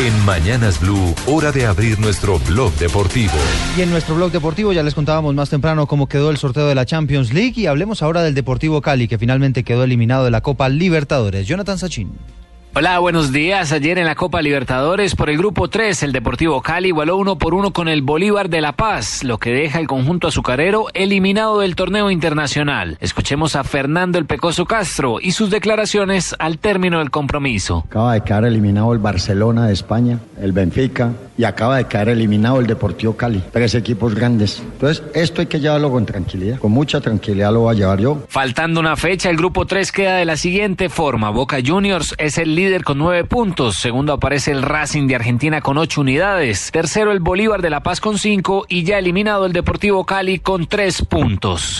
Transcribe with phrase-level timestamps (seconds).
[0.00, 3.32] En Mañanas Blue, hora de abrir nuestro blog deportivo.
[3.76, 6.76] Y en nuestro blog deportivo ya les contábamos más temprano cómo quedó el sorteo de
[6.76, 10.40] la Champions League y hablemos ahora del Deportivo Cali que finalmente quedó eliminado de la
[10.40, 11.48] Copa Libertadores.
[11.48, 12.12] Jonathan Sachin.
[12.74, 13.72] Hola, buenos días.
[13.72, 17.54] Ayer en la Copa Libertadores por el grupo 3, el Deportivo Cali igualó uno por
[17.54, 21.74] uno con el Bolívar de La Paz, lo que deja el conjunto azucarero eliminado del
[21.74, 22.96] torneo internacional.
[23.00, 27.84] Escuchemos a Fernando el Pecoso Castro y sus declaraciones al término del compromiso.
[27.88, 32.60] Acaba de quedar eliminado el Barcelona de España, el Benfica y acaba de quedar eliminado
[32.60, 33.42] el Deportivo Cali.
[33.52, 34.60] Tres equipos grandes.
[34.60, 36.58] Entonces, esto hay que llevarlo con tranquilidad.
[36.58, 38.24] Con mucha tranquilidad lo voy a llevar yo.
[38.28, 41.30] Faltando una fecha, el grupo 3 queda de la siguiente forma.
[41.30, 43.76] Boca Juniors es el líder con nueve puntos.
[43.76, 46.70] Segundo aparece el Racing de Argentina con ocho unidades.
[46.72, 50.66] Tercero el Bolívar de La Paz con cinco y ya eliminado el Deportivo Cali con
[50.66, 51.76] tres puntos.